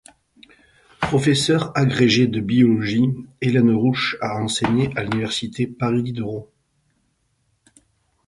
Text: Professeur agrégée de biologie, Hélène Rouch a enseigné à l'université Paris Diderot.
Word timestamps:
Professeur 0.99 1.77
agrégée 1.77 2.25
de 2.25 2.41
biologie, 2.41 3.05
Hélène 3.39 3.69
Rouch 3.71 4.17
a 4.19 4.41
enseigné 4.41 4.89
à 4.97 5.03
l'université 5.03 5.67
Paris 5.67 6.01
Diderot. 6.01 6.51